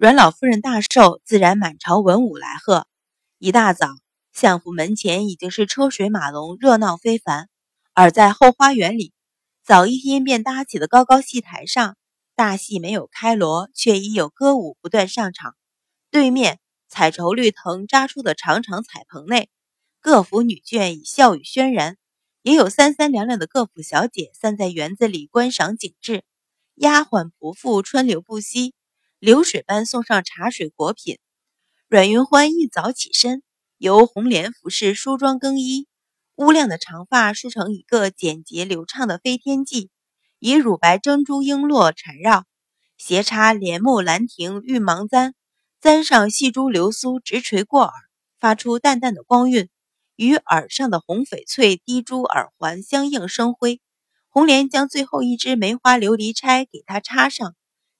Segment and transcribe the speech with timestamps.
[0.00, 2.86] 阮老夫人大寿，自然满朝文武来贺。
[3.36, 3.98] 一大早，
[4.32, 7.50] 相府门前已经是车水马龙，热闹非凡。
[7.92, 9.12] 而在后花园里，
[9.62, 11.98] 早一天便搭起的高高戏台上，
[12.34, 15.54] 大戏没有开锣，却已有歌舞不断上场。
[16.10, 19.50] 对面彩绸绿藤扎出的长长彩棚内，
[20.00, 21.98] 各府女眷已笑语轩然，
[22.40, 26.24] 也有三三两两的各府小姐散在园子里观赏景致，
[26.76, 28.72] 丫鬟仆妇川流不息。
[29.20, 31.18] 流水般送上茶水果品。
[31.90, 33.42] 阮云欢一早起身，
[33.76, 35.86] 由红莲服侍梳妆更衣，
[36.36, 39.90] 乌亮的长发梳成一个简洁流畅的飞天髻，
[40.38, 42.44] 以乳白珍珠璎珞缠绕，
[42.96, 45.34] 斜插莲木兰亭玉芒簪，
[45.82, 47.92] 簪上细珠流苏直垂过耳，
[48.38, 49.68] 发出淡淡的光晕，
[50.16, 53.82] 与耳上的红翡翠滴珠耳环相映生辉。
[54.30, 57.54] 红莲将最后一支梅花琉璃钗给她插上。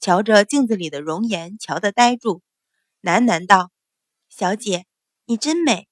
[0.00, 2.42] 瞧着镜子里的容颜，瞧得呆住，
[3.02, 3.70] 喃喃道
[4.28, 4.86] ：“小姐，
[5.24, 5.88] 你真美。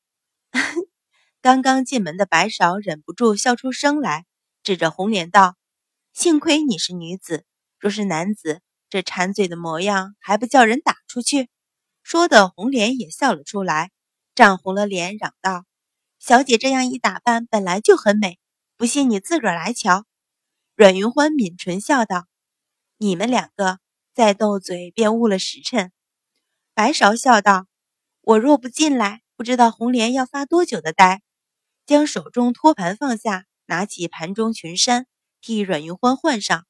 [1.43, 4.25] ”刚刚进门的白芍忍不住笑出声来，
[4.63, 5.57] 指着红莲道
[6.13, 7.45] ：“幸亏你是女子，
[7.79, 11.49] 若是男子，这馋嘴的模样还不叫人打出去？”
[12.03, 13.91] 说的红莲也笑了出来，
[14.35, 15.65] 涨红了脸，嚷道
[16.21, 18.39] ：“小姐这样一打扮，本来就很美，
[18.77, 20.07] 不信你自个儿来瞧。”
[20.77, 22.27] 阮云欢抿唇笑道
[22.99, 23.79] ：“你们两个。”
[24.15, 25.91] 再斗嘴，便误了时辰。
[26.73, 27.67] 白芍笑道
[28.23, 31.21] ：“我若不进来，不知道红莲要发多久的呆。”
[31.85, 35.07] 将手中托盘放下，拿起盘中裙衫，
[35.41, 36.65] 替阮云欢换上。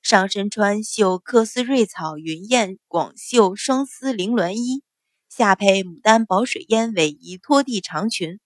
[0.00, 4.84] 上身穿绣缂丝瑞草云燕广袖双丝绫鸾衣，
[5.28, 8.38] 下配牡丹宝水烟尾衣拖地长裙，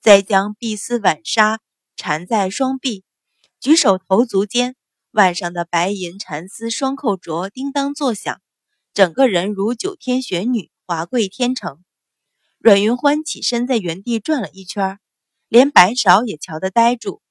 [0.00, 1.58] 再将碧丝晚纱
[1.96, 3.04] 缠在双臂，
[3.58, 4.76] 举手投足间。
[5.10, 8.40] 腕上的白银蚕丝双扣镯叮当作响，
[8.92, 11.82] 整个人如九天玄女，华贵天成。
[12.58, 14.98] 阮云欢起身在原地转了一圈，
[15.48, 17.22] 连白芍也瞧得呆住。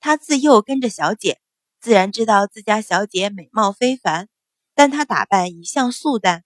[0.00, 1.40] 他自幼跟着小姐，
[1.80, 4.28] 自然知道自家小姐美貌非凡，
[4.74, 6.44] 但她打扮一向素淡，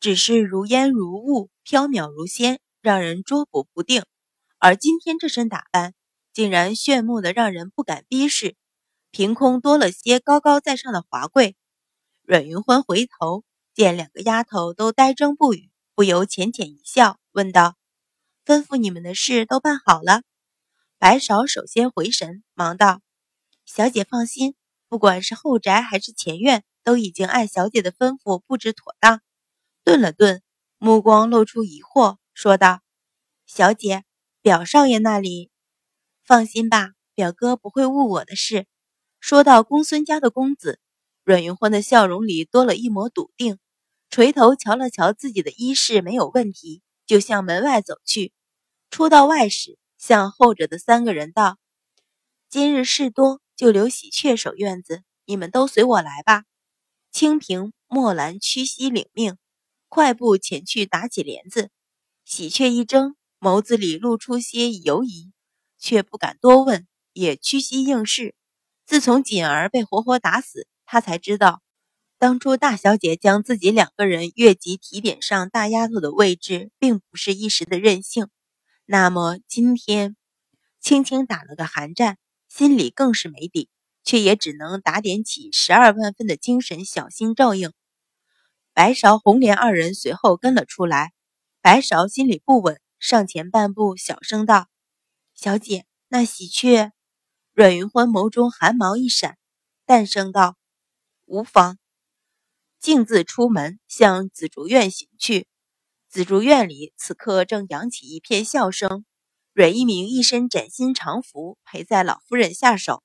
[0.00, 4.04] 只是如烟如雾，飘渺如仙，让人捉捕不定。
[4.58, 5.94] 而今天这身打扮，
[6.32, 8.56] 竟然炫目的让人不敢逼视。
[9.12, 11.54] 凭空多了些高高在上的华贵，
[12.22, 17.76] 阮云欢回头见两个丫头都呆怔不语，不由浅浅一笑，问道
[18.46, 20.22] ：“吩咐你们的事都办好了？”
[20.98, 23.02] 白芍首先回神，忙道
[23.66, 24.54] ：“小姐放心，
[24.88, 29.20] 不管是后宅还是前院，都已经按小姐的吩咐布置妥当。”
[29.84, 30.42] 顿了顿，
[30.78, 32.80] 目光露出疑惑，说道
[33.44, 34.04] ：“小姐，
[34.40, 35.50] 表少爷那里？
[36.24, 38.66] 放心吧，表哥不会误我的事。”
[39.22, 40.80] 说到公孙家的公子，
[41.22, 43.60] 阮云欢的笑容里多了一抹笃定，
[44.10, 48.32] 垂头瞧了瞧自己的衣饰，没有问题，就向门外走去。
[48.90, 51.56] 出到外时，向后者的三个人道
[52.50, 56.42] ：“今日事多，就留喜鹊守院子，你们都随我来吧。”
[57.12, 59.38] 清平、墨兰屈膝领命，
[59.88, 61.70] 快步前去打起帘子。
[62.24, 65.30] 喜鹊一怔，眸子里露出些犹疑，
[65.78, 68.34] 却不敢多问，也屈膝应是。
[68.92, 71.62] 自从锦儿被活活打死，他才知道，
[72.18, 78.28] 当初大小姐将自己两个人越级提点上大丫头的位置，并不是一时的任性。
[78.84, 80.14] 那么今天，
[80.78, 82.18] 轻轻打了个寒战，
[82.50, 83.70] 心里更是没底，
[84.04, 87.72] 却也只能打点起十二万分的精神，小心照应。
[88.74, 91.14] 白芍、红莲二人随后跟了出来，
[91.62, 94.68] 白芍心里不稳，上前半步，小声道
[95.34, 96.92] ：“小姐，那喜鹊。”
[97.54, 99.36] 阮云欢眸中寒芒一闪，
[99.84, 100.56] 淡声道
[101.28, 101.76] ：“无妨。”
[102.80, 105.46] 径自出门，向紫竹院行去。
[106.08, 109.04] 紫竹院里此刻正扬起一片笑声。
[109.52, 113.02] 阮一鸣一身崭新长服，陪在老夫人下手。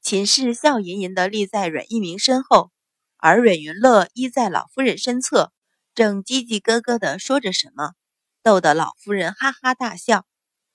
[0.00, 2.70] 秦氏笑吟吟地立在阮一鸣身后，
[3.16, 5.52] 而阮云乐依在老夫人身侧，
[5.96, 7.94] 正叽叽咯咯地说着什么，
[8.44, 10.24] 逗得老夫人哈哈大笑。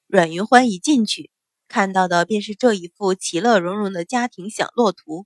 [0.05, 1.31] 阮云欢一进去。
[1.67, 5.25] 看到的便是这一幅其乐融融的家庭享乐图。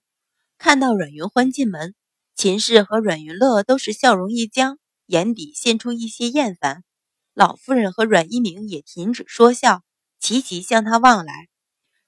[0.58, 1.96] 看到阮云欢进门，
[2.36, 6.84] 秦氏和阮云乐都是笑容一僵，眼底现出一些厌烦。
[7.34, 9.84] 老夫人和阮一鸣也停止说笑，
[10.20, 11.48] 齐齐向他望来。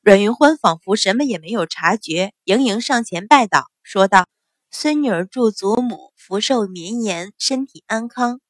[0.01, 4.27] 阮云欢仿佛什么也没有察觉，盈盈上前拜倒，说道
[4.71, 8.41] ：“孙女儿祝祖母福寿绵延，身体安康。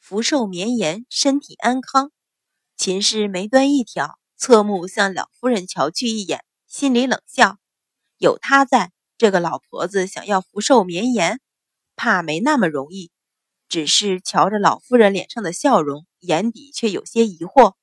[0.00, 2.10] 福寿绵延，身体安康。”
[2.76, 4.18] 秦氏眉端一挑。
[4.42, 7.58] 侧目向老夫人瞧去一眼，心里冷笑：
[8.18, 11.40] 有她在，这个老婆子想要福寿绵延，
[11.94, 13.12] 怕没那么容易。
[13.68, 17.74] 只是瞧着老夫人脸上的笑容，眼底却有些疑惑。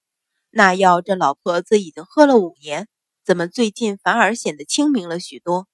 [0.49, 2.89] 那药这老婆子已经喝了五年，
[3.23, 5.65] 怎么最近反而显得清明了许多？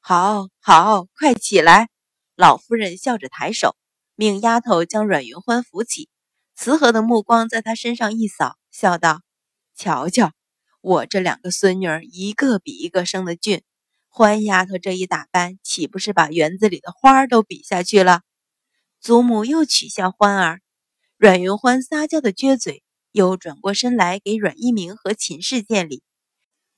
[0.00, 1.90] 好，好，快起来！
[2.36, 3.76] 老夫人笑着抬手，
[4.14, 6.08] 命丫头将阮云欢扶起，
[6.54, 9.20] 慈和的目光在她身上一扫，笑道
[9.82, 10.30] ：“瞧瞧，
[10.80, 13.64] 我这两个孙女儿，一个比一个生得俊。
[14.08, 18.20] 欢丫头这一打扮，岂不是把园子里的花儿都比下去了？”
[19.02, 20.60] 祖母又取笑欢儿。
[21.16, 26.04] 阮云欢撒娇的撅嘴，又转过身来给阮一鸣和秦氏见礼。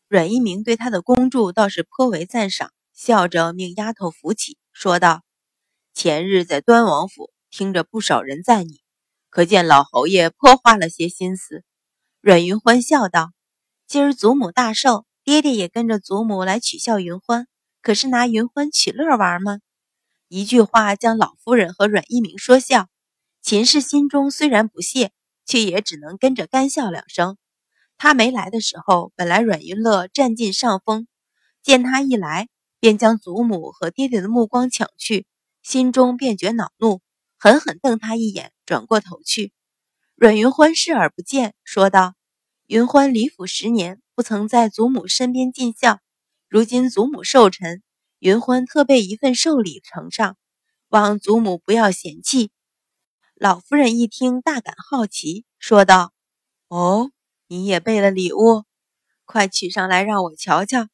[0.08, 2.72] 阮一鸣对他的恭祝倒是颇为赞赏。
[2.94, 5.24] 笑着命丫头扶起，说道
[5.92, 8.80] ：“前日在端王府听着不少人赞你，
[9.28, 11.64] 可见老侯爷颇花了些心思。”
[12.26, 13.34] 阮云欢笑道
[13.86, 17.46] ：“今儿祖母大寿，爹爹也跟着祖母来取笑云欢，
[17.82, 19.58] 可是拿云欢取乐玩吗？”
[20.28, 22.88] 一句话将老夫人和阮一鸣说笑。
[23.42, 25.12] 秦氏心中虽然不屑，
[25.44, 27.36] 却也只能跟着干笑两声。
[27.98, 31.06] 他没来的时候，本来阮云乐占尽上风，
[31.62, 32.48] 见他一来。
[32.80, 35.26] 便将祖母和爹爹的目光抢去，
[35.62, 37.02] 心中便觉恼怒，
[37.38, 39.52] 狠狠瞪他一眼，转过头去。
[40.16, 42.14] 阮云欢视而不见，说道
[42.66, 45.98] ：“云欢离府十年，不曾在祖母身边尽孝。
[46.48, 47.82] 如今祖母寿辰，
[48.20, 50.36] 云欢特备一份寿礼呈上，
[50.88, 52.50] 望祖母不要嫌弃。”
[53.34, 56.12] 老夫人一听，大感好奇，说道
[56.68, 57.10] ：“哦，
[57.48, 58.64] 你也备了礼物，
[59.24, 60.88] 快取上来让我瞧瞧。”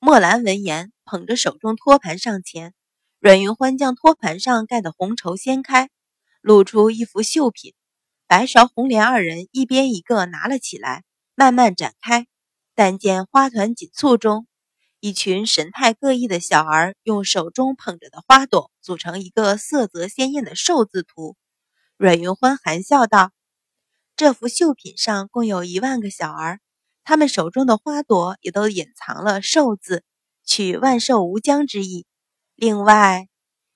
[0.00, 0.92] 墨兰闻言。
[1.10, 2.72] 捧着手中托盘上前，
[3.18, 5.90] 阮云欢将托盘上盖的红绸掀开，
[6.40, 7.74] 露出一幅绣品。
[8.30, 11.02] 白芍、红莲二人一边一个拿了起来，
[11.34, 12.28] 慢慢展开。
[12.76, 14.46] 但见花团锦簇中，
[15.00, 21.34] 一群神态各异的小儿用手中捧着的花朵组成一个色泽鲜艳的寿字图。
[21.96, 23.32] 阮云欢含笑道
[24.14, 26.60] ：“这幅绣品上共有一万个小儿，
[27.02, 30.04] 他们手中的花朵也都隐藏了寿字。”
[30.46, 32.06] 取万寿无疆之意。
[32.54, 33.26] 另外，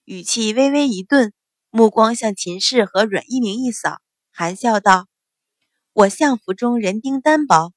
[0.04, 1.32] 语气微微一顿，
[1.70, 3.98] 目光向秦氏和阮一鸣一扫，
[4.36, 5.06] 含笑道
[5.94, 7.72] ：“我相府中人丁单薄，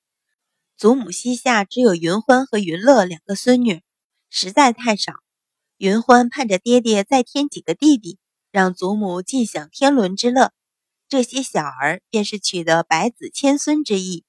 [0.76, 3.84] 祖母膝下只有云欢和云乐两个孙女，
[4.32, 5.14] 实在太少。
[5.78, 8.18] 云欢盼着爹爹再添几个弟弟，
[8.50, 10.52] 让祖母尽享天伦之乐。
[11.08, 14.26] 这些小儿便是取得百子千孙之意。”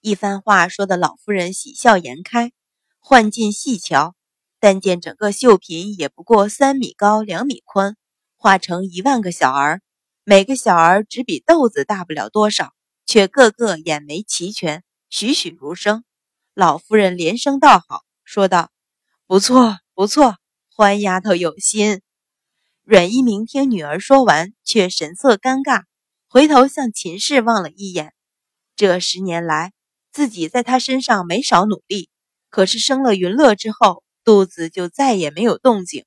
[0.00, 2.52] 一番话说的老夫人喜笑颜开。
[2.98, 4.14] 换进细瞧，
[4.58, 7.98] 但见整个绣品也不过三米高、两米宽，
[8.38, 9.82] 画成一万个小儿，
[10.30, 12.72] 每个小儿只比豆子大不了多少，
[13.04, 16.04] 却个个眼眉齐全，栩栩如生。
[16.54, 18.70] 老夫人连声道好，说道
[19.26, 20.36] ：“不错，不错，
[20.72, 22.00] 欢丫头有心。”
[22.86, 25.82] 阮一鸣听女儿说完，却神色尴尬，
[26.28, 28.14] 回头向秦氏望了一眼。
[28.76, 29.72] 这十年来，
[30.12, 32.08] 自己在她身上没少努力。
[32.50, 36.04] 可是生了云乐之后，肚子就再也没有动静。